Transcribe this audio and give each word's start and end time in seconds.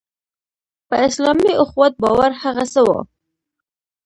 په 0.87 0.95
اسلامي 1.07 1.51
اخوت 1.63 1.93
باور 2.03 2.31
هغه 2.41 2.65
څه 2.73 2.79
وو. 2.87 2.99